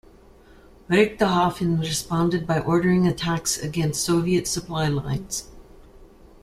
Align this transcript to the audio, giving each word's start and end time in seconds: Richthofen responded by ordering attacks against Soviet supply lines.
Richthofen 0.89 1.79
responded 1.79 2.47
by 2.47 2.57
ordering 2.59 3.05
attacks 3.05 3.59
against 3.59 4.03
Soviet 4.03 4.47
supply 4.47 4.87
lines. 4.87 5.47